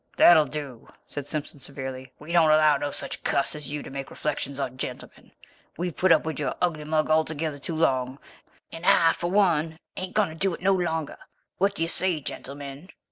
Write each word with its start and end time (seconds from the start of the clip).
"That'll 0.17 0.45
do," 0.47 0.91
said 1.05 1.27
Simpson 1.27 1.59
severely. 1.59 2.11
"We 2.17 2.31
don't 2.31 2.49
allow 2.49 2.75
no 2.77 2.89
such 2.89 3.23
cuss 3.23 3.53
as 3.53 3.69
you 3.71 3.83
to 3.83 3.91
make 3.91 4.09
reflections 4.09 4.59
on 4.59 4.77
gentlemen. 4.79 5.31
We've 5.77 5.95
put 5.95 6.11
up 6.11 6.25
with 6.25 6.39
your 6.39 6.55
ugly 6.59 6.85
mug 6.85 7.11
altogether 7.11 7.59
too 7.59 7.75
long, 7.75 8.17
and 8.71 8.83
I 8.83 9.13
for 9.13 9.29
one 9.29 9.77
ain't 9.95 10.15
going 10.15 10.29
to 10.29 10.33
do 10.35 10.55
it 10.55 10.61
no 10.63 10.73
longer. 10.73 11.17
What 11.59 11.75
do 11.75 11.83
you 11.83 11.87
say, 11.87 12.19
gentlemen?" 12.19 12.89